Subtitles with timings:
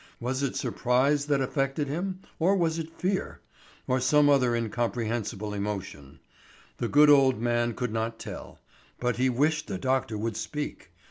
[0.19, 3.39] Was it surprise that affected him, or was it fear,
[3.87, 6.19] or some other incomprehensible emotion?
[6.77, 8.57] The good old man could not tell;
[8.99, 10.89] but he wished the doctor would speak.